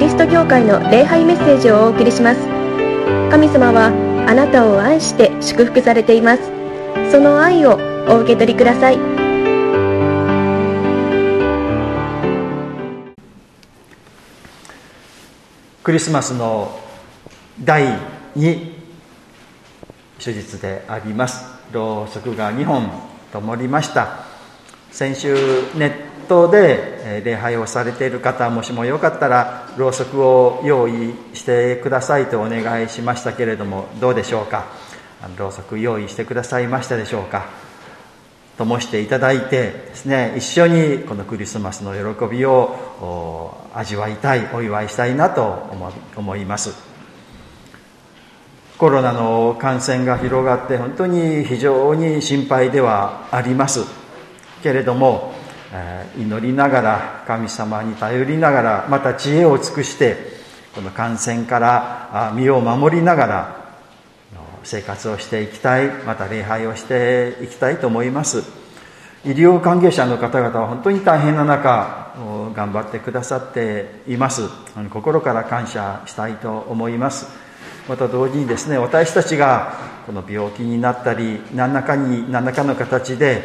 [0.00, 2.40] リスト教会の礼拝メッセージをお送りします。
[3.30, 3.92] 神様は
[4.26, 6.42] あなたを愛して祝福されています。
[7.12, 7.78] その愛を
[8.08, 8.98] お受け取りください。
[15.82, 16.80] クリスマスの
[17.62, 17.84] 第
[18.38, 18.72] 2
[20.18, 21.44] 手術であります。
[21.72, 22.90] ろうそくが2本
[23.34, 24.24] 灯りました。
[24.90, 25.34] 先週
[25.74, 34.66] ネットで礼拝をされている方もしもよかったらろうそくを用意してくださいとお願いしましたけれどもどうでしょうか？
[35.36, 37.46] ろうそく用意してくださいましたでしょうか？
[38.56, 45.42] 灯していただいてですね一緒にこのクリスマスの喜びを味わいたいお祝いしたいなと
[46.16, 46.70] 思います。
[48.78, 53.80] コロナの感染が広がって本当に非常に心配ではあります。
[54.62, 55.34] けれども
[56.18, 60.16] 祈りながら神様に頼りながらまた知恵を尽くして
[60.74, 63.60] この感染から身を守りながら
[64.64, 68.42] 生活をしていきたいまた礼拝をしていきたいと思います。
[69.22, 72.14] 医療関係者の方々は本当に大変な中
[72.54, 74.48] 頑張ってくださっています。
[74.90, 77.49] 心から感謝したいと思います。
[77.90, 79.74] また同時にですね私たちが
[80.06, 83.42] この病気になったり何らかに何らかの形で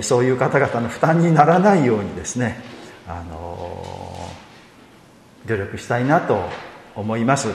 [0.00, 2.58] そういう方々の負担にならないようにですね
[3.06, 4.30] あの
[5.44, 6.40] 努力したいなと
[6.96, 7.48] 思います。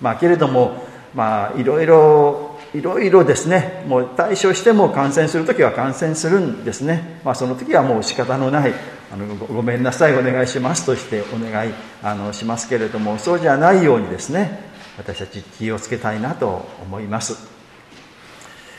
[0.00, 7.20] まあけれどもまあいろいろいろいろですねもう対処しても感染する時は感染するんですね。
[7.24, 8.72] まあその時はもう仕方のない
[9.12, 17.48] あのごめんなさいお願いしますとしてお願いあのしますけれどもそうじゃないようにですね私たち気をつけたいなと思います。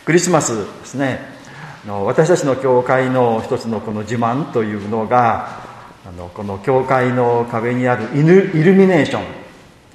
[0.06, 1.20] クリスマスですね。
[1.88, 5.62] 私たちの教会の一つのこの自慢というのが
[6.08, 9.24] あのこの教会の壁にあるイルミネーション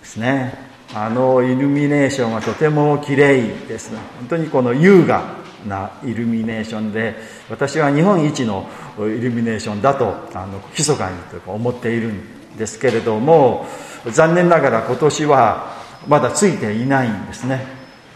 [0.00, 0.70] ですね。
[0.92, 3.92] あのイルミネーションはとても綺麗です。
[3.92, 7.14] ね本当にこの優雅なイルミネーションで
[7.48, 13.66] 私は日本一のイルミネーションだとあの密かにというか思っているんですけれども
[14.06, 17.64] 残念ながら今年はまだついていないんですね。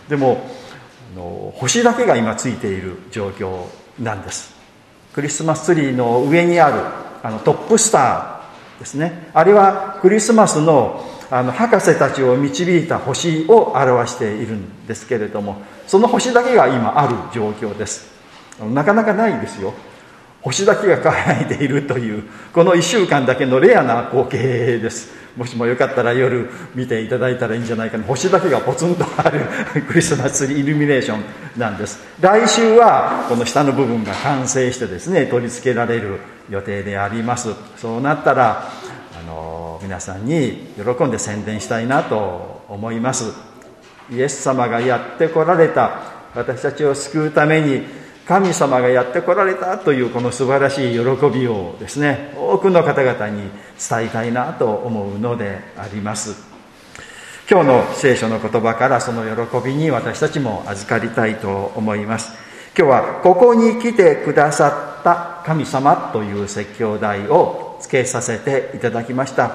[0.08, 0.46] でも
[1.54, 3.66] 星だけが今ついている状況
[3.98, 4.54] なんです。
[5.12, 6.82] クリスマスツリーの上にある
[7.22, 9.30] あのトップスターですね。
[9.32, 15.56] あれはクリスマスのあの博士たちを導いた星を表しているんですけれども
[15.86, 18.12] その星だけが今ある状況です。
[18.72, 19.74] なかなかないですよ。
[20.44, 22.22] 星だけが輝いているという
[22.52, 25.24] この1週間だけのレアな光景です。
[25.38, 28.04] もしもよかったら夜見ていただいたらいいんじゃないかな。
[28.04, 29.40] 星だけがポツンとある
[29.88, 31.24] クリスマスツリーイルミネーション
[31.56, 31.98] なんです。
[32.20, 37.48] 来週はこの下の部分が完成してですね取り付けられる予定であります。
[37.78, 38.68] そうなったら
[39.18, 43.32] あの皆さんに喜んで宣伝したいなと思います。
[44.12, 46.00] イエス様がやってこられた
[46.34, 56.54] 私たちを救うために神様がやってこられたというこの素晴らしい喜びをですね多くの方々に伝えたいなと思うのであります。
[57.50, 62.32] 今日の聖書の言葉からその喜びに私たちも預かりたいと思います。
[62.76, 69.50] 今日は「ここに来てくださった神様」という説教題をつけさせていただきました。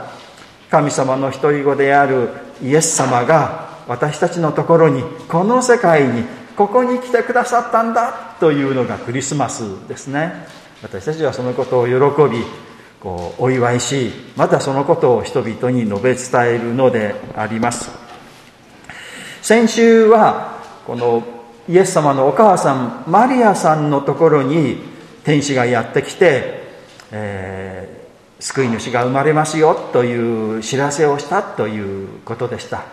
[0.69, 2.29] 神様の独り子である
[2.61, 6.23] イエス様が私たちのところにこの世界に
[6.55, 10.47] ここに来てくださったんだというのがクリスマスですね。
[10.81, 11.93] 私たちはそのことを喜
[12.33, 12.43] び
[13.01, 17.89] こうお祝いしまたそのことを人々に述べ伝えるのであります。
[19.41, 21.23] 先週はこの
[21.67, 24.77] イエス様のお母さんマリアさんのところに
[25.23, 26.63] 天使がやってきて、
[27.11, 32.83] えー、救い主が生まれますよという知らせをしたということでした。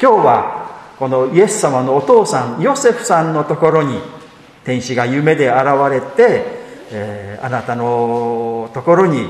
[0.00, 3.98] 今日はこのイエス様のお父さんヨセフさんのところに
[4.64, 6.44] 天使が夢で現れて、
[6.90, 9.28] えー、あなたのところに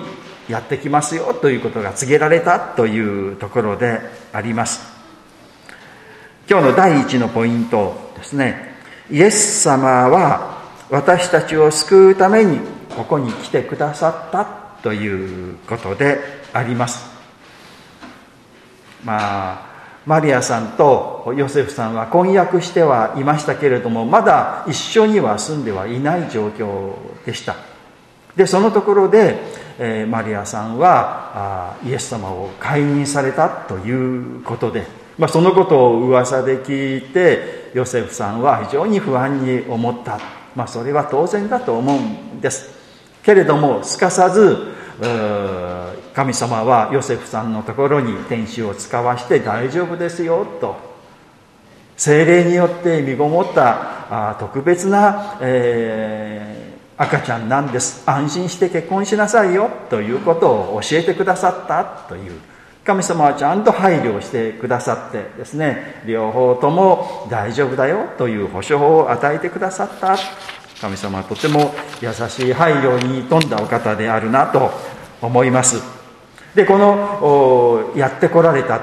[0.49, 4.01] やってきますよということが告げられたというところで
[4.33, 4.95] あります。
[6.49, 8.75] 今日の第一のポイントですね。
[9.11, 12.59] イエス様は私たちを救うために
[12.95, 14.45] ここに来てくださった
[14.83, 16.19] ということで
[16.53, 17.11] あります。
[19.05, 19.74] まあ
[20.07, 26.93] マリアさんとヨセフさんは婚約してはいましたけれどもまだ一緒には住んではいない状況
[27.25, 27.57] でした。
[28.37, 29.39] でそのところで、
[29.79, 34.87] えー、マリアさんはイエス様を解任されたということで、
[35.19, 40.19] まあ、そのことを噂で聞いてヨセフさんは非常に不安に思った、
[40.55, 42.75] まあ、それは当然だと思うんです。
[43.23, 44.75] けれどもすかさず
[46.15, 50.77] 神様はヨセフさんのところに天使を使わして大丈夫ですよと。
[51.97, 58.09] 精霊によって身ごもった特別な、えー、赤ちゃんなんです。
[58.09, 59.69] 安心して結婚しなさいよ。
[59.91, 62.41] ということを教えてくださったという。
[62.85, 66.03] 神様はちゃんと配慮してくださってですね。
[66.07, 68.07] 両方とも大丈夫だよ。
[68.19, 70.17] という保証を与えてくださった。
[70.81, 74.71] 神様はとても優しい配慮に富んだお方であるなと
[75.21, 75.94] 思います。
[76.55, 78.81] でこのやってこられた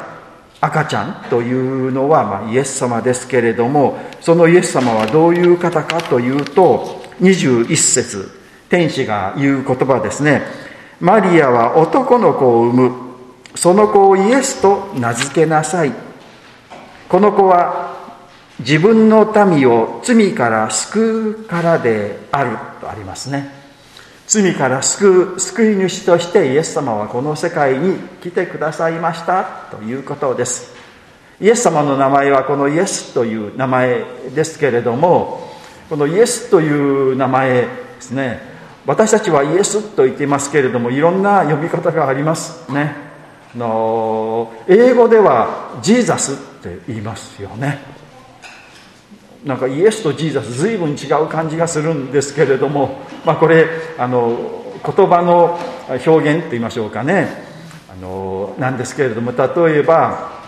[0.59, 10.44] 赤ちゃんというのは、まあ、イエス様ですけれどもそのイエス様はどういう方かというと21節天使が言う言葉ですね。
[11.01, 12.95] マリアは男の子を産む。
[13.53, 15.91] その子をイエスと名付けなさい。
[17.09, 17.97] この子は
[18.59, 23.61] 自分の民を罪から救うからであるとありますね。
[24.27, 30.73] 罪から救う救い主としてイエス様はこの世界に来てくださいましたということです。
[31.41, 34.03] イエス様の名前はこのイエスという名前
[34.35, 35.50] ですけれども
[35.89, 37.68] このイエスという名前で
[38.00, 38.39] すね
[38.85, 42.95] 私たちはイエスと言っていますけれどもいろんな呼び方がありますね。
[43.56, 48.00] の英語ではジーザスって言いますよね。
[49.45, 53.67] なんかイエスとジーザス随分違う感じがするんですけれども、まあ、これ
[53.97, 55.59] あの言葉の
[55.89, 57.27] 表現って言いましょうかね。
[57.91, 60.41] あのなんですけれども例えば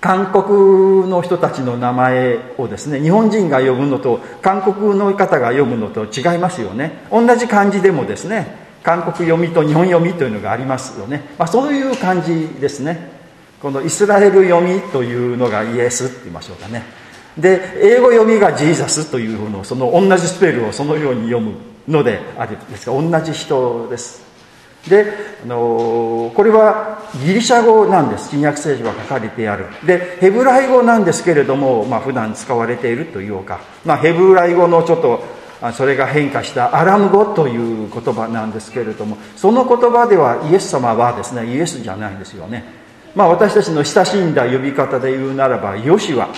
[0.00, 7.04] 韓国の人たちの名前をですね日本人が呼ぶのと韓国の方が呼ぶのと違いますよね。
[7.10, 13.20] 同じ漢字でもですね韓国読みと日本読みというのがありますよね、まあ、そういう感じですね。
[13.60, 16.99] このイスラエル読みというのがイエスって言いましょうかね。
[17.36, 21.54] で英語読みがジーザスというのをその同じスペルをそのように読む
[21.88, 24.30] のであるんですが同じ人です。
[24.88, 25.12] で
[25.44, 28.30] あのこれはギリシャ語なんです。
[28.30, 29.66] 新約聖書が書かれてある。
[29.84, 35.22] でヘブライ語なんですけれども、まあ普段使われているというか、まあ、ヘブライ語のちょっと
[35.74, 42.64] それが変化したアラム語という言葉なんですけれどもその言葉ではイエス様はですねイエスじゃないんですよね。
[43.14, 46.28] まあ私たちの親しんだ呼び方で言うならばヨシワ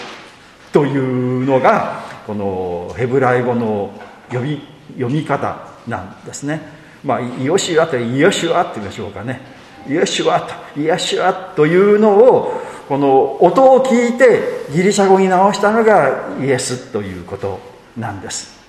[0.73, 3.91] というのがこのヘブライ語の
[4.31, 4.61] 呼び
[4.95, 6.61] 読み方なんですね。
[7.05, 9.41] まあヨシワとヨシュワって言いましょうかね。
[9.89, 17.61] ヨシュワとヨシュワというのをこの音を聞いてギリシャ語に直したのがイエスということ
[17.97, 18.61] なんです。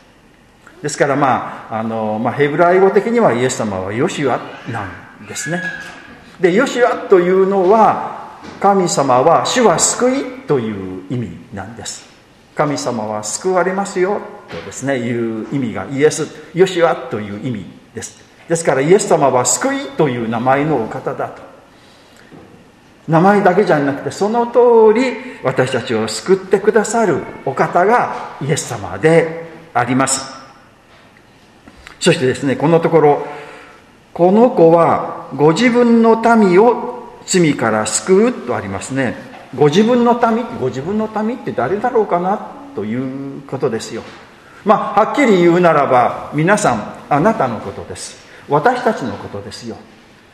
[0.82, 4.40] ですからまああの、まあ、ヘブライ語的にはイエス様はヨシュア
[4.72, 4.86] な
[5.22, 5.62] んですね。
[6.40, 12.06] でヨシュアというのは神様は主は救いという意味なんです。
[12.56, 18.22] 神様は救われますよとですねいう意味がイエスヨシュアという意味です。
[18.48, 21.42] ですからイエス様は救いという名前のお方だと。
[23.08, 30.44] 名前だけじゃなくてその通り私たちを救ってくださるお方がイエス様であります。
[32.00, 33.26] そしてですね、このところ、
[34.14, 39.33] この子はご自分の民を罪から救うとありますね。
[39.56, 42.38] ご自分の民、ご自分の民って誰だろうかな
[42.76, 44.02] ということですよ。
[44.66, 48.18] まあ、はっきり言うならば、皆さん、あなたのことです。
[48.50, 49.78] 私たちのことですよ。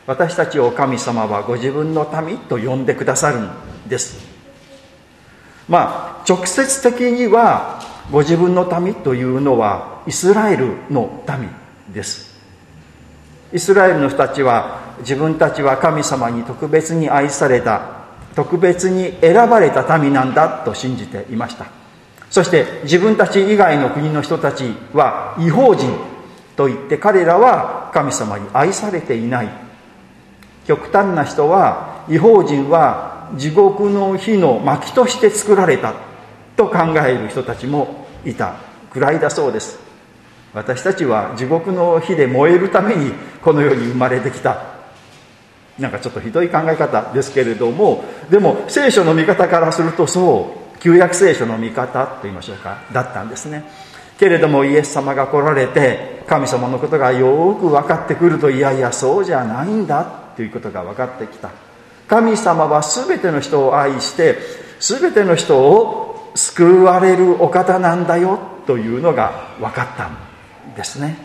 [0.06, 3.50] 私たちを神様はご自分の民と呼んでくださるん
[3.88, 4.18] です。
[5.68, 11.48] まあ、直接的には、ご自分の民というのはイスラエルの民
[11.94, 12.36] です
[13.52, 17.99] イスラエルの人たちは自分たちは神様に特別に愛された
[18.34, 21.66] 特別に選ばれた民なんだと信じていました。
[22.30, 25.98] そして自分たち以外の国の人たちは違法人
[26.56, 29.48] といって彼らは神様に愛されていない。
[30.66, 35.94] 極端な人は違法人は地獄の火の薪として作られた
[36.56, 38.56] と考える人たちもいた
[38.90, 39.78] くらいだそうです。
[40.52, 44.79] 私たちは地獄の火で燃えるためにこの世に生まれてきた。
[45.80, 53.64] なんかちょっとひどい考え方ですけれどもでも聖書の見方からするとそう旧約聖書の見方と言いましょうかだったんですね。
[54.18, 60.04] けれどもイエス様が来られて神様のことがよく分かってくるといやいやそうじゃないんだ
[60.36, 61.50] ということが分かってきた。
[62.06, 64.36] 神様は全ての人を愛して
[64.80, 70.16] 全ての人を救われるお方なんだよというのが分かったん
[70.76, 71.16] ですね。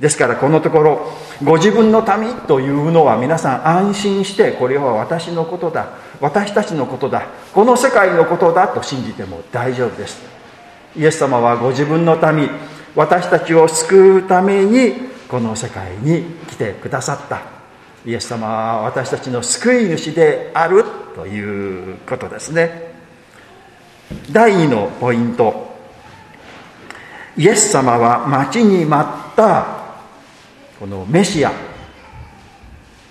[0.00, 1.12] ですからこのところ
[1.44, 5.90] ご自分の民というのは皆さん安心してこれは私のことだ。
[6.20, 7.26] 私たちのことだ。
[7.52, 10.22] この世界のことだと信じても大丈夫です。
[10.96, 12.48] イエス様はご自分の民
[12.94, 14.94] 私たちを救うために
[15.28, 17.42] この世界に来てくださった。
[18.06, 22.94] イエス様は私たちの救い主であるということですね。
[24.32, 25.76] 第2のポイント。
[27.36, 29.85] イエス様は待ちに待った
[30.78, 31.52] このメシア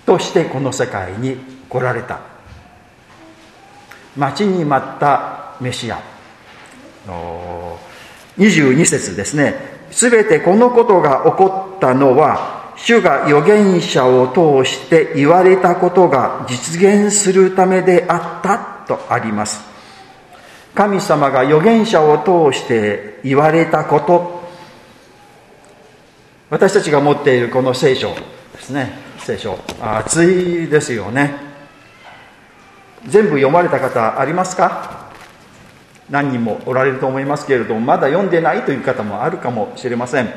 [0.04, 1.36] としてこの世界に
[1.68, 2.20] 来られた。
[4.16, 6.00] 待ちに待ったメシア。
[8.38, 9.54] 22節ですね。
[9.90, 19.60] すべてこのことが起こったのは主が預言者を通して言われたことが実現するためであったとあります。
[20.74, 24.45] 神様が預言者を通して言われたこと
[26.48, 28.92] 私たちが持っているこの聖書ですね。
[29.18, 29.58] 聖書。
[29.80, 31.34] 熱いですよね。
[33.08, 35.10] 全部読まれた方ありますか？
[36.08, 40.28] 何人もおられると思いますけれどもまだ読んでないという方もあるかもしれません。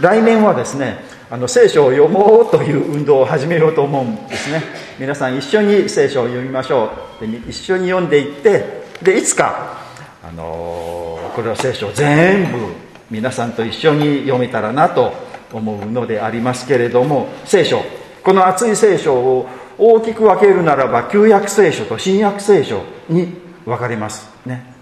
[0.00, 4.62] 来年はですねあの聖書を読もうという運動を始めようと思うんですね。
[5.00, 7.26] 皆さん一緒に聖書を読みましょう。
[7.26, 9.80] で一緒に読んでいってでいつか、
[10.22, 15.12] あのー、これは聖書を全部皆さんと一緒に読めたらなと
[15.52, 17.82] 思うのでありますけれども聖書。
[18.22, 19.48] この熱い聖書を
[19.78, 23.34] 大きく分けるならば旧約聖書と新約聖書に
[23.64, 24.28] 分かれます。
[24.44, 24.74] ね。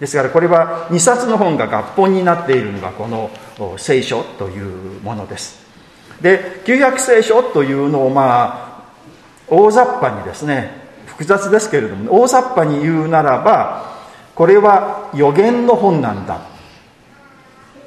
[0.00, 3.30] ですからこれは2冊の本が合本になっているのがこの
[3.78, 5.60] 聖書というものです。
[6.20, 8.82] で旧約聖書というのをまあ
[9.48, 10.70] 大雑把にですね
[11.06, 13.92] 複雑ですけれども大雑把に言うならば
[14.34, 16.51] これは予言の本なんだ。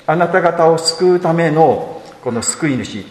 [0.08, 3.06] あなた方を救うためのこの救い主。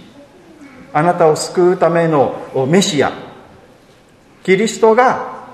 [0.93, 3.13] あなたを救うためのメシア。
[4.45, 5.47] キリストが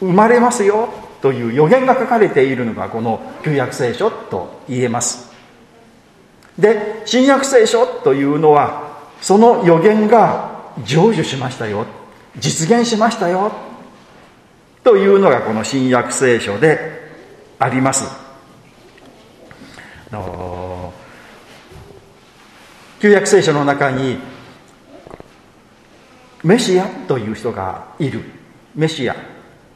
[0.00, 0.88] 生まれますよ
[1.20, 5.32] という予言が書かれているのがこの旧約聖書と言えます。
[6.58, 11.86] で新約聖書というのはその予言が成就しましたよ。
[12.36, 13.50] 実現しましたよ。
[14.84, 16.78] というのがこの新約聖書で
[17.58, 18.04] あります。
[23.00, 24.18] 旧約聖書の中に
[26.42, 28.22] メシアという人がいる。
[28.74, 29.16] メシア。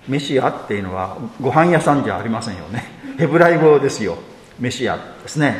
[0.09, 2.85] メシアっていうのはご飯屋さんじゃありませんよね。
[3.19, 4.17] ヘブライ語ですよ。
[4.59, 5.57] メシアですね。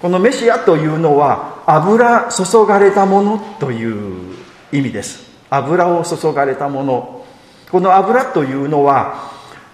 [0.00, 4.34] このメシアというのは油注がれたものという
[4.72, 5.30] 意味です。
[5.50, 7.24] 油を注がれたもの。
[7.70, 9.30] この油というのは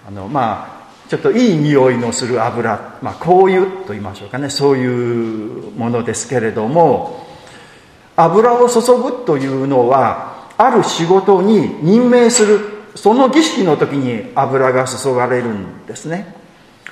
[0.07, 0.80] あのまあ
[1.11, 4.49] ちょっといい匂いのする油、まあ、香油と言いましょうかね。
[4.49, 7.27] そういうものですけれども
[8.15, 12.61] 油を注ぐというのはある仕事に任命する
[12.95, 16.33] その儀式の時に油が注がれるんですね。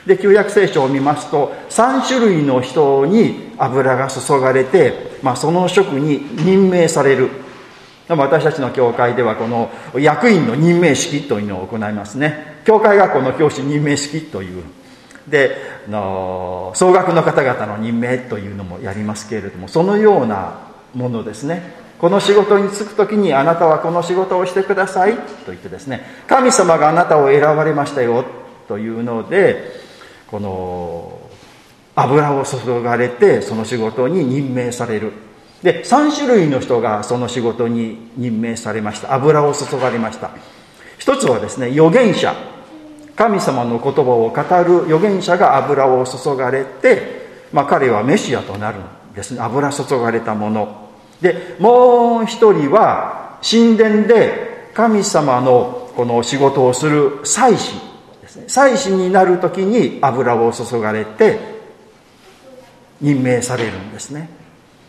[0.06, 7.30] で旧約聖書を見ますと3種類の人に油が注がれて、まあ、その職に任命される。
[8.10, 12.59] 私たちの教会ではこの役員の任命式というのを行いますね。
[12.70, 14.64] 教会学校の教師任命式という。
[15.28, 15.58] で
[15.88, 20.60] の総額の方々の任命というのもやりますけれどもそのような
[20.94, 21.74] ものですね。
[21.98, 28.24] この仕事に就く時にあなたはこの仕事をしてくださいと言ってですね神様があなたを選ばれましたよ
[28.68, 29.72] というので
[30.28, 31.20] この
[31.96, 35.12] 油を注がれてその仕事に任命される。
[35.64, 39.14] で3種類の人がその仕事に任命されました。
[39.16, 40.30] 油を注がれました。
[41.00, 42.59] 一つはですね預言者。
[43.20, 49.42] 神様の言葉を語る預言者が油を注がれて、まあ、彼はメシアとなるんですね。
[49.42, 50.90] 油注がれたもの。
[51.20, 57.74] でもう一人は神殿で神様のこの仕事をする祭司
[58.22, 58.46] ですね。
[58.48, 61.40] 祭司になる時に油を注がれて
[63.02, 64.30] 任命されるんですね。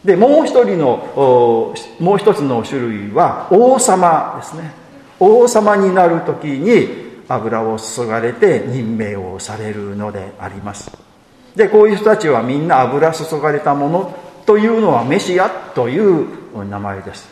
[0.05, 4.71] でもう一人のもう一つの種類は王様ですね。
[5.19, 10.91] 王様になる時に油を注がれて任命をされるのであります。
[11.55, 16.27] でこういう人たちはみんな油注がれたものというのはメシアという
[16.69, 17.29] 名前です。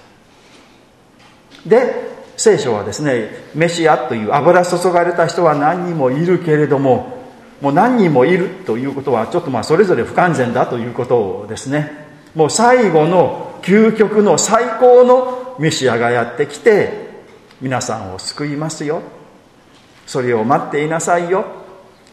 [1.66, 7.18] で聖書はですねメシアという油注がれた人は何人もいるけれども
[7.60, 12.06] もう何人もいるということはちょっとまあそれぞれ不完全だということですね。
[12.36, 17.08] もう最後の究極の最高のメシアがやってきて
[17.60, 19.02] 皆さんを救いますよ。
[20.08, 21.44] それを待っていなさいよ。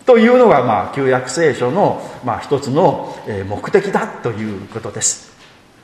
[0.06, 5.34] というのが、まあ、旧約聖書の、まあ、一つの目的だということです。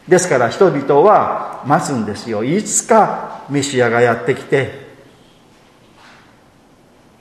[0.07, 2.43] ですから人々は待つんですよ。
[2.43, 4.91] いつかメシアがやってきて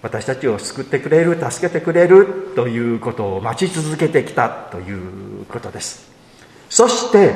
[0.03, 6.11] 私たちを救ってくれる助けてくれるということを待ち続けてきたということです。
[6.69, 7.35] そして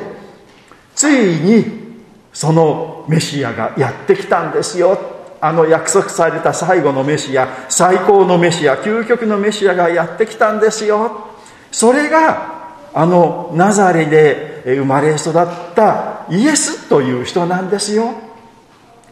[0.93, 1.85] ついに
[2.33, 5.14] そのメシアがやってきたんですよ。
[5.45, 11.27] あの約束された最後のメシア最高のメシア究極のメシアがやってきたんですよ。
[11.71, 15.33] それがあのナザレで生まれ育っ
[15.75, 18.15] たイエスという人なんですよ。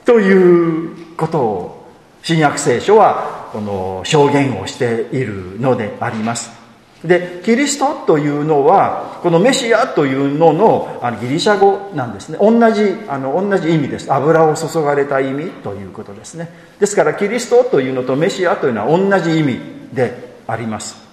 [0.06, 1.86] ということを
[2.24, 6.63] 新約聖書はこの証言をしているのであります。
[7.04, 12.38] でキリストというのはこのメシアというののあのギリシャ語なんですね。
[12.40, 14.12] 同じあの同じ意味です。
[14.12, 16.50] 油を注がれた意味ということですね。
[16.80, 19.60] ですからキリストというのとメシアというのは同じ意味
[19.92, 21.04] であります。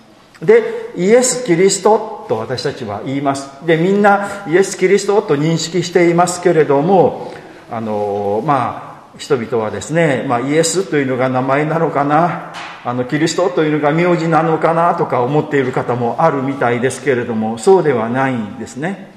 [0.40, 3.48] でイエス・キリストと私たちは言います。
[3.66, 7.32] でみんなイエス・キリストと認識していますけれども
[7.70, 12.52] あのまあ人々はですね、まあ、イエスというのが名前なのかな
[12.84, 19.10] あのキリストというのが名字なのかなとか思っている方もあるみたいですけれどもそうではないんですね。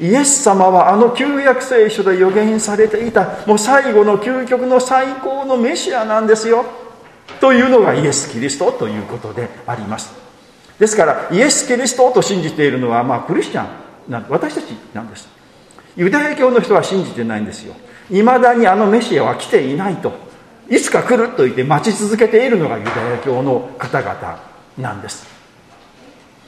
[0.00, 6.64] イエス様はあの旧約聖書で予言されていたもう最後の究極の最高のメシアなんですよ。
[7.40, 10.12] というのがイエス・キリストということであります。
[10.78, 15.28] ですからイエス・キリストと信じているのはまあクリスチャンな私たちなんです。
[15.96, 17.74] ユダヤ教の人は信じてないんですよ。
[18.10, 20.27] いまだにあのメシアは来ていないと。
[20.70, 24.42] いつか来ると言って待ち続けているのがユダヤ教の方々
[24.76, 25.26] なんです。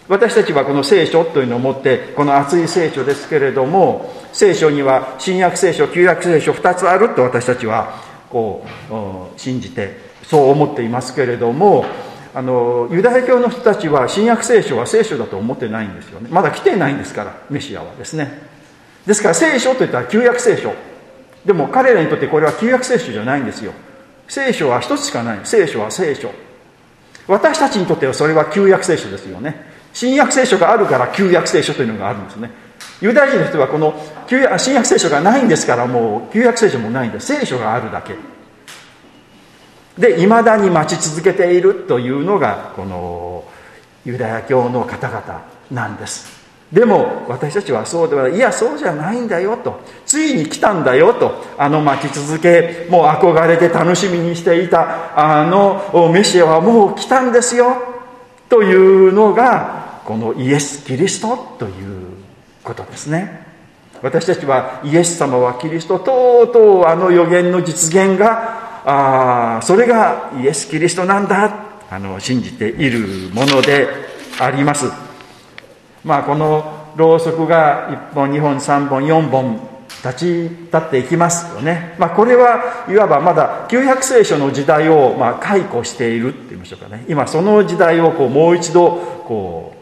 [0.09, 7.95] 私たちはこの聖書というのを持ってこの熱い聖書ですけれども聖書には新約聖書旧約聖書2つあると私たちは
[8.29, 11.85] こう信じてそう思っていますけれども
[12.35, 16.29] あのユダヤ教の人たちは新約聖書は聖書だと思ってないんですよね。
[16.31, 18.43] まだ来てないんですからメシアはですね。
[19.07, 20.73] ですから聖書といったら旧約聖書。
[21.45, 23.73] でも彼らにとってこれは旧約聖書じゃないんですよ。
[24.31, 25.41] 聖書は一つしかない。
[25.43, 26.31] 聖書は聖書。
[27.27, 29.67] 私たちにとってはそれは旧約聖書ですよね。
[29.93, 32.53] 新約聖書があるから旧約聖書というのがあるんですね。
[33.01, 33.93] ユダヤ人の人はこの
[34.29, 38.15] 旧約新約聖書がないんですからもう旧約聖書もないんで聖書があるだけ。
[39.99, 43.45] でいまだに待ち続けているというのがこの
[44.05, 46.40] ユダヤ教の方々なんです。
[46.73, 48.37] でも私たちはそうではない。
[48.37, 49.81] いやそうじゃないんだよと。
[50.07, 51.45] ついに来たんだよと。
[51.59, 57.77] あの待ち続けもう憧れて楽しみにしていたあのメシアはもう来たんですよ。
[58.49, 62.07] というのがこのイエス・キリストという
[62.63, 63.47] ことですね。
[64.01, 65.99] 私たちはイエス様はキリスト。
[65.99, 71.53] とうとうあの予言の実現があそれがイエス・キリストなんだ。
[71.91, 73.89] あの信じているもので
[74.39, 75.10] あります。
[76.05, 79.71] まあ、このろうそくが1本2本3本4本
[80.05, 87.05] 立ち立っていきますよね、まあ、これはいわばまだ旧約聖書の時代をまあ解雇しているって言いましょうかね。
[87.09, 88.91] 今その時代をこうもう一度
[89.27, 89.75] こ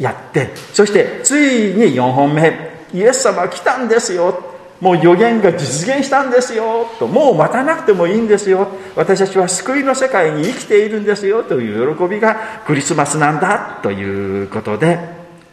[0.00, 4.51] うやってそしてついに4本目イエス様来たんですよ。
[4.82, 8.66] もう予言が実現したんですよともう待たなくてもいいんですよ。
[8.96, 12.34] 私たちは救いの世界に生きているんですよという喜びが
[12.66, 14.98] クリスマスなんだということで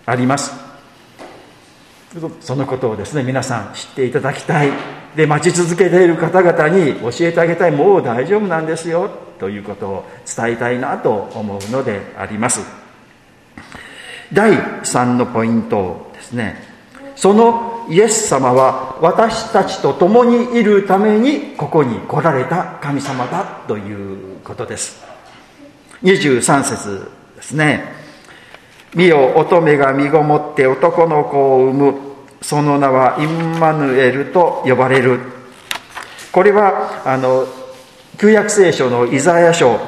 [0.07, 0.51] あります。
[2.41, 4.71] そのことをですね皆さん知っていただきたい。
[5.15, 7.71] で待ち続けている方々に教えてあげたい。
[7.71, 12.61] もう大丈夫なんですよということを伝えたいなと思うのであります。
[14.33, 16.63] 第3のポイントですね
[17.15, 25.03] そのイエス様は私たちと共にいるためにここに来られた神様だということです。
[26.03, 27.93] 23節ですね
[28.95, 32.09] 「見よ乙女が身ごもって男の子を産む。
[32.41, 35.19] その名はインマヌエルと呼ばれる」
[36.31, 37.45] これはあの
[38.17, 39.79] 旧約聖書のイザヤ書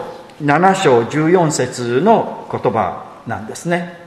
[0.44, 4.01] 7章14節の言葉なんですね。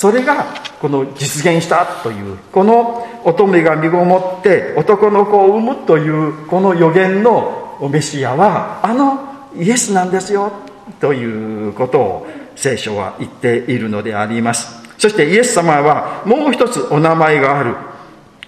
[0.00, 0.46] それが
[0.80, 10.52] この実現したというこの乙女が身ごもって男の子を産むというこの予言のメシアはあのイエスなんですよ
[11.00, 14.72] ということを聖書は言っているのであります。
[14.96, 17.76] そしてイエス様はもう一つお名前がある。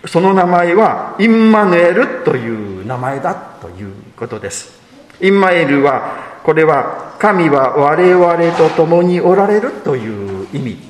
[0.07, 4.81] その名前はインマヌエルという名前だということです。
[5.21, 10.82] インマエルはこれは神は我々と共におられるという意味。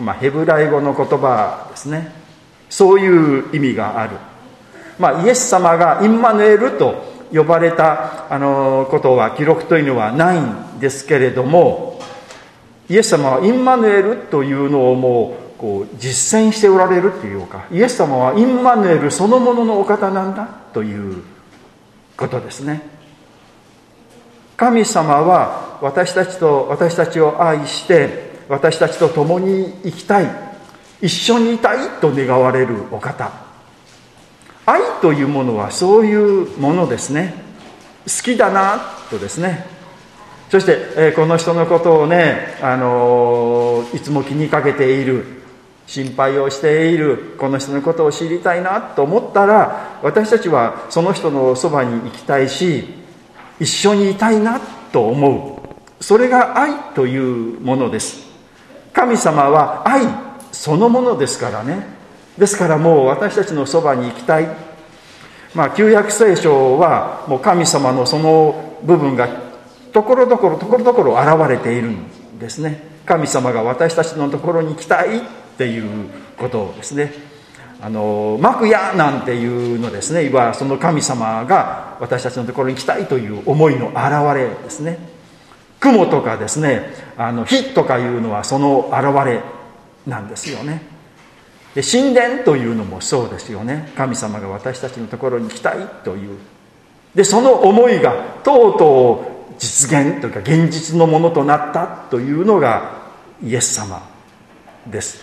[0.00, 2.20] まあ、ヘブライ語の言葉ですね。
[2.70, 4.16] そういう意味がある、
[4.98, 12.00] まあ、イエス様がインマヌエルと呼ばれたあのことは記録というのはないんですけれども
[12.88, 21.22] イエス様はインマヌエルというのをもうこう実践しておられるというかイエス様はインマヌエルそのもののお方なんだという
[22.16, 22.82] ことですね。
[24.56, 30.26] 神様は私たちと私たちを愛して私たちと共に生きたい。
[31.00, 33.30] 一緒にいたいと願われるお方。
[34.66, 37.32] 愛というものはそういうものですね。
[38.06, 39.66] 好きだなとですね。
[40.50, 45.24] そして、え、この人のことをね、あの、いつも気にかけている。
[45.86, 47.36] 心配をしている。
[47.38, 52.94] この人のことを知りたいなと思ったら私たちはその人のそばに行きたいし
[53.58, 54.60] 一緒にいたいな
[54.92, 55.60] と思
[56.00, 56.04] う。
[56.04, 58.29] それが愛というものです。
[58.92, 60.02] 神様は愛
[60.52, 61.86] そのものですからね。
[62.36, 64.48] ですからもう私たちのそばに行きたい。
[65.54, 69.28] まあ旧約聖書はもう神様のその部分が
[69.92, 72.82] ところどころところどころ現れているんですね。
[73.04, 75.22] 神様が私たちのところに来たいっ
[75.58, 77.12] ていうことですね。
[77.82, 80.28] あの幕屋なんていうのですね。
[80.28, 84.98] いわばその神様が私たちのところに来たいという思いの表れですね。
[85.80, 86.92] 雲とかですね。
[87.20, 89.42] あの火とかいうのはその現れ
[90.06, 90.80] なんですよね。
[91.74, 93.92] で神殿というのもそうですよね。
[93.94, 96.38] 神様が私たちのところに来たいという。
[97.14, 103.02] でその思いがとうとう実現というか現実のものとなったというのが
[103.44, 104.00] イエス様
[104.86, 105.22] です。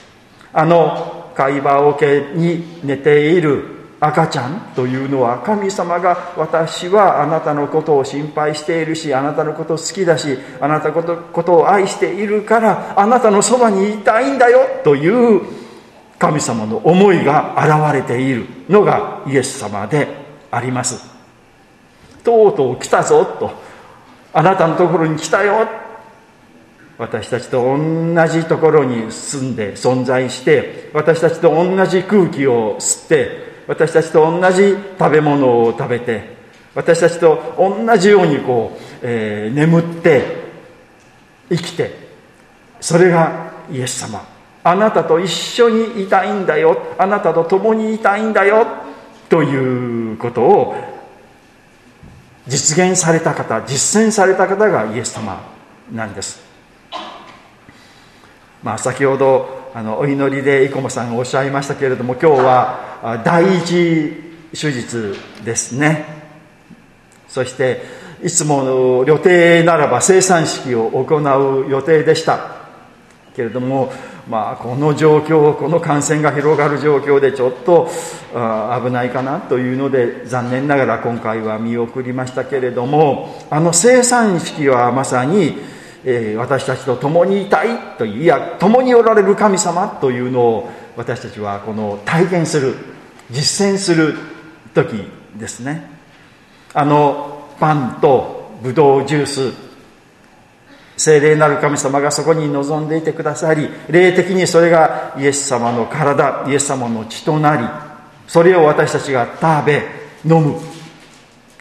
[0.53, 15.41] あの会話桶に寝ている赤ちゃんというのは神様が私はあなたのことを心配しているしあなたのこと好きだしあなたのことを愛しているからあなたのそばにいたいんだよという
[16.19, 20.07] 神様の思いが現れているのがイエス様で
[20.51, 21.03] あります。
[22.23, 23.51] とうとう来たぞと。
[24.33, 25.67] あなたのところに来たよ。
[26.97, 36.37] 私たちと同じところに住んで存在して私たちと同じ空気を吸って私たちと同じ食べ物を食べて
[36.73, 40.23] 私たちと同じようにこう、えー、眠って
[41.49, 42.07] 生きて
[42.79, 44.37] それがイエス様。
[44.63, 46.77] あなたと一緒にいたいんだよ。
[46.97, 48.67] あなたと共にいたいんだよ。
[49.29, 50.75] ということを
[52.47, 55.41] 実現された方実践された方がイエス様
[55.91, 56.41] なんです。
[58.61, 64.13] まあ先ほどあのお祈りで生駒さんがおっしゃいましたけれども今日は第一
[64.53, 66.05] 手術ですね。
[67.27, 67.81] そして
[68.23, 72.57] いつもの予定ならば生産式を行う予定でした。
[73.37, 73.93] けれども、
[74.27, 77.87] まあ、この状況この感染が広がる状況でちょっと
[78.33, 85.55] 危ないかなというので残念ながら今回は見送りましたけれどもあの生産式はまさに
[86.03, 92.75] え、私たちと共にいたいといういや共におられる神様というのを私たちはこの体現する
[93.29, 94.15] 実践する
[94.73, 95.03] 時
[95.35, 95.89] ですね。
[96.73, 99.53] あのパンとブドウジュース
[100.95, 107.67] 聖霊なる神様がそこに臨んでいてくださり霊的にそれがイエス様の体イエス様の血となり
[108.27, 109.83] それを私たちが食べ
[110.25, 110.77] 飲む。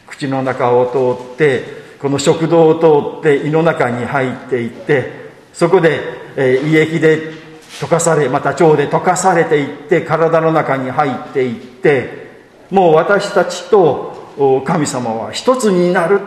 [0.07, 6.01] 口の中を通ってこの食道を通って胃の中に入っていってそこで、
[6.37, 7.33] え胃液で
[7.81, 12.27] 溶かされまた腸で溶かされていって体の中に入っていって
[12.71, 16.21] もう私たちと神様は一つになる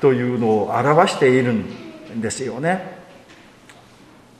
[0.00, 2.96] というのを表しているんですよね。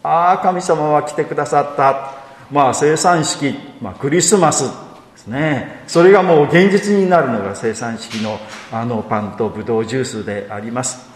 [0.03, 2.15] ああ神様は来てくださった。
[2.53, 4.86] まあ生産式、まあ、クリスマス。
[5.27, 5.83] ね。
[5.87, 8.39] それがもう現実になるのが生産式の
[8.73, 11.09] あのパンとブドウジュースであります。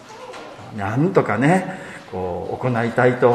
[0.77, 1.81] なんとかね
[2.13, 3.31] こう行いたいと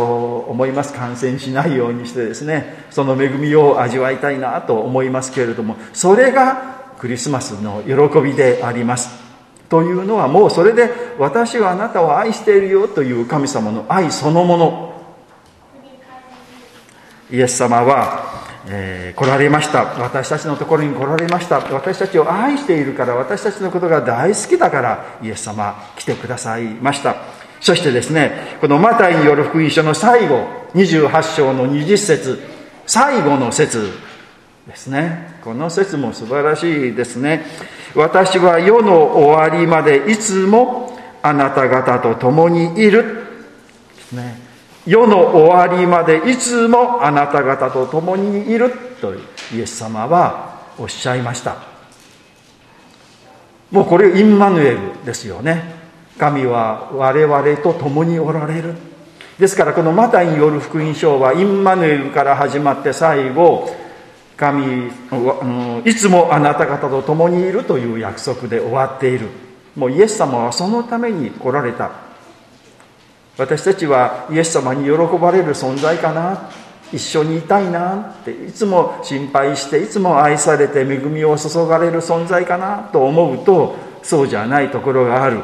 [0.47, 0.93] 思います。
[0.93, 9.23] 感染しないようにしてですねその恵みを味わいたいなと思いますけれどもそれがクリスマスの喜びであります。
[9.67, 14.91] というのはもうそれで私はあなたを愛しているよという神様の愛そのもの。
[17.31, 18.23] イエス様は
[18.67, 19.83] えー、来られました。
[19.99, 21.59] 私たちのところに来られました。
[21.59, 27.15] 私たちを愛しているから私たちのことが大好きだからイエス様来てくださいました。
[27.61, 32.39] そしてですねこのマタイによる福音書の最後28章の20節
[32.85, 33.91] 最後の説
[34.67, 35.35] ですね。
[35.43, 37.45] この説も素晴らしいですね。
[37.95, 43.25] 私は世の終わりまでいつもあなた方と共にいる。
[43.95, 44.44] ですね。
[44.85, 48.71] 世の終わりまでいつもあなた方と共にいる
[49.01, 51.57] とイエス様はおっしゃいました。
[53.71, 55.73] もうこれインマヌエルですよね。
[56.19, 58.75] 神は我々と共におられる。
[59.39, 63.69] ですからこのマタイによる福音書はインマヌエルから始まって最後
[64.37, 64.91] 神
[65.83, 69.29] いつもあなた方と共にいるという約束で終わっている。
[69.75, 72.04] もうイエス様はそのために来られた。
[73.37, 76.49] 私たちはイエス様に喜ばれる存在かな
[76.93, 85.41] 一緒にいたいなっていつも心配していつも愛されて恵みを注がれる存在かなと思うとそうじゃないところがある。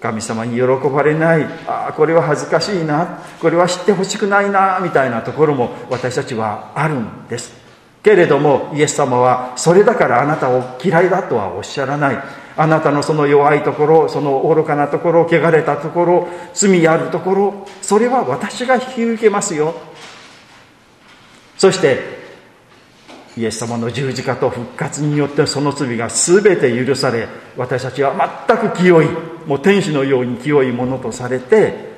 [0.00, 1.44] 神様に喜ばれない。
[1.68, 3.22] ああこれは恥ずかしいな。
[3.40, 7.52] これは知ってほしくないなみたいなところも私たちはあるんです。
[8.02, 12.18] けれどもイエス様はそれだからあなたを嫌いだとはおっしゃらない。
[12.56, 19.74] あなたのその弱いところその愚かなところ汚れたところ罪あるところそれは私が引き受けますよ。
[21.56, 22.22] そして
[23.36, 28.14] イエス様の十字架と復活によってその罪が全て許され私たちは
[28.46, 29.08] 全く清い
[29.46, 31.92] もう天使のように清いものとされて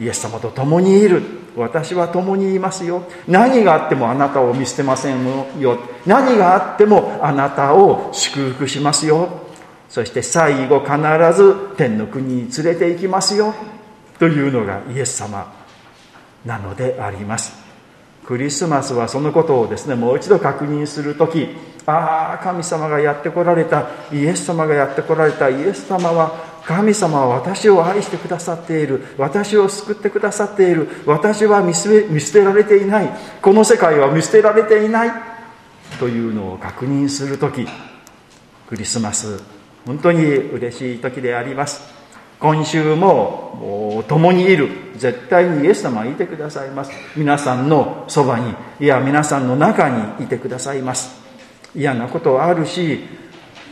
[0.00, 1.22] イエス様と共にいる。
[1.56, 3.04] 私は共にいますよ。
[3.28, 5.24] 何があってもあなたを見捨てません
[5.60, 5.78] よ。
[6.04, 9.43] 何があってもあなたを祝福しますよ。
[9.88, 10.96] そして最後必
[11.36, 13.54] ず天の国に連れて行きますよ
[14.18, 15.52] というのがイエス様
[16.44, 17.64] なのであります。
[18.24, 21.48] クリスマスはそのことをですねもう一度確認する時
[21.86, 33.10] ああ神様がやってこられたイエス様がやってこられたイエス様は神様は私を愛してくださっている私を救ってくださっている私は見捨てられていない
[33.42, 35.10] この世界は見捨てられていない
[36.00, 37.68] というのを確認する時
[38.66, 39.53] クリスマス
[39.86, 41.82] 本当に嬉しい時であります。
[42.40, 44.68] 今週ももう共にいる。
[44.96, 46.90] 絶対にイエス様はいてくださいます。
[47.16, 51.22] 皆さんのそばにいや皆さんの中にいてくださいます。
[51.74, 53.00] 嫌なことはあるし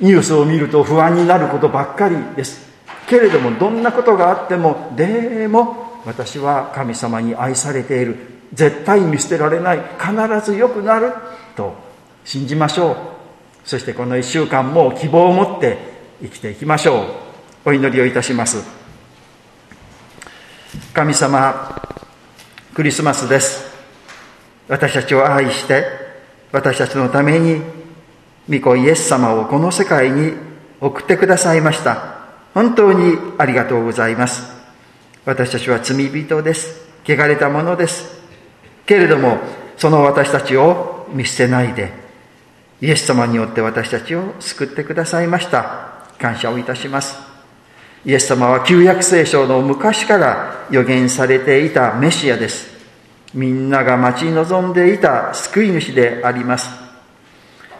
[0.01, 2.71] ニュースを見ると不安になることばっかりです。
[3.07, 8.17] けれどもどんなことがあってもでも私は神様に愛されている。
[8.53, 9.81] 絶対見捨てられない。
[9.99, 11.13] 必ず良くなる。
[11.57, 11.75] と
[12.25, 12.97] 信じましょう。
[13.65, 15.92] そしてこの1週間も希望を持って
[16.23, 17.07] 生きていきましょう。
[17.65, 18.65] お祈りをいたします。
[20.95, 21.83] 神様
[22.75, 23.65] クリスマスです。
[24.69, 25.85] 私たちを愛して
[26.53, 27.61] 私たちのために
[28.49, 30.35] 御子イエス様をこの世界に
[30.81, 32.21] 送ってくださいました。
[32.55, 34.45] 本当にありがとうございます。
[35.25, 36.87] 私たちは罪人です。
[37.05, 38.23] 汚れたものです。
[38.87, 39.39] けれども
[39.77, 41.93] その私たちを見捨てないで
[42.81, 45.92] イエス様によって私たちを救ってくださいました。
[46.23, 47.33] 感謝をいたします
[48.05, 52.73] イエス様は旧約聖書の昔から予言されていたメシアです。
[53.33, 56.69] みんなが待ち望んでいた救い主であります。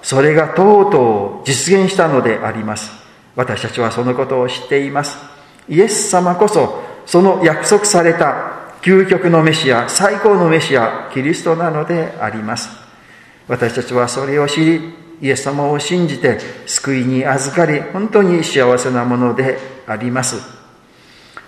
[0.01, 2.93] それがとうとう実現したのであります。
[3.35, 5.17] 私たちはそのことを知っています。
[5.69, 12.69] イエス様こそ、その約束された究極のメシア、最高のメシア、キリストなのであります。
[13.49, 19.57] 私たちはそれを知り、イエス様を信じて救いに預かり、本当に幸せなもので
[19.87, 20.37] あります。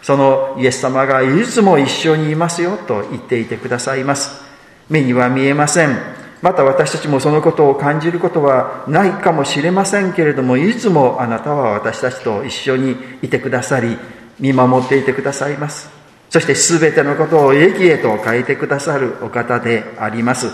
[0.00, 4.42] そのイエス様がいつも一緒にいますよと言っていてくださいます。
[4.88, 5.98] 目には見えません。
[6.40, 13.98] また私たちもそのことを感じることはないかもしれませんけれども、いつもあなたは私たちと一緒にいてくださり、
[14.38, 15.88] 見守っていてくださいます。
[16.30, 20.48] そして全てのことを益へと変えてくださるお方であります。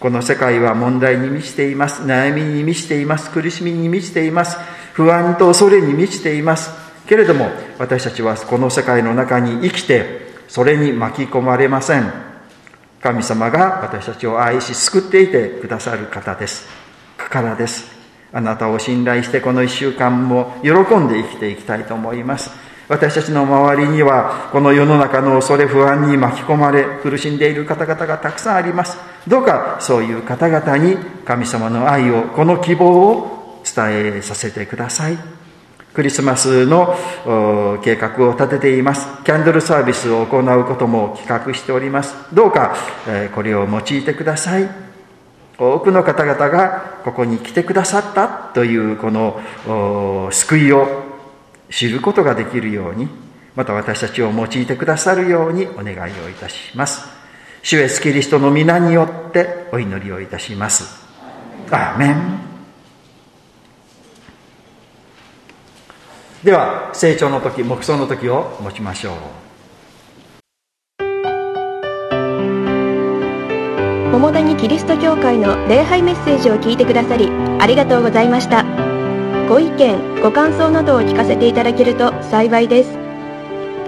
[0.00, 2.02] この世界は問題に満ちています。
[2.02, 3.30] 悩みに満ちています。
[3.30, 4.58] 苦しみに満ちています。
[4.92, 6.70] 不安と恐れに満ちています。
[7.06, 12.12] けれども、私たちはこの世界の中に生きて、それに巻き込まれません。
[13.00, 16.66] 神様が私たちを愛し救っていてくださる方です。
[17.16, 17.92] からです。
[18.32, 22.50] あなたを信頼してこの一週間も喜んで生きていきたいと思います。
[22.86, 28.98] 私たちの周りにはこの世の中の恐れ不安に巻き込まれ苦しんでいる方々がたくさんあります。
[29.26, 35.18] どうかそういう方々に神様の愛をこの希望を伝えさせてください。
[35.94, 36.96] クリスマスの
[37.82, 39.06] 計画を立てています。
[39.24, 42.14] キャンドルサービスを行うことも企画しております。
[42.34, 42.74] どうか
[43.34, 44.68] これを用いてください。
[45.56, 51.03] 多くの方々がここに来てくださったというこの救いを
[51.74, 53.08] 知ることができるように、
[53.56, 57.02] また私たちを用いてくださるようにお願いをいたします。
[57.64, 61.04] 主イエスキリストの皆によってお祈りをいたします。
[61.70, 62.38] アーメン。
[66.44, 69.14] では、成長の時、黙想の時を持ちましょう。
[74.12, 78.73] 桃谷キリスト教会の礼拝メッセージを聞いてくださりありがとうございました。
[79.48, 82.90] ご意見、ご感想などを聞かせていただけると幸いです。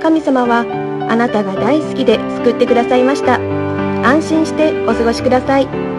[0.03, 0.61] 神様は
[1.09, 3.41] あなたが大好きで救ってくださいました。
[4.07, 5.96] 安心してお過ごしください。